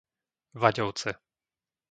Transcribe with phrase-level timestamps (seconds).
[0.61, 1.11] Vaďovce